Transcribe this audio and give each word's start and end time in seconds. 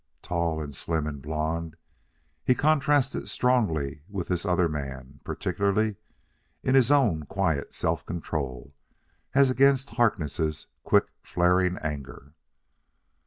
Tall 0.23 0.59
and 0.59 0.73
slim 0.73 1.05
and 1.05 1.21
blond, 1.21 1.75
he 2.43 2.55
contrasted 2.55 3.29
strongly 3.29 4.01
with 4.09 4.29
this 4.29 4.47
other 4.47 4.67
man, 4.67 5.19
particularly 5.23 5.97
in 6.63 6.73
his 6.73 6.89
own 6.89 7.27
quiet 7.27 7.71
self 7.71 8.03
control 8.07 8.73
as 9.35 9.51
against 9.51 9.91
Harkness' 9.91 10.65
quick 10.83 11.11
flaring 11.21 11.77
anger. 11.83 12.33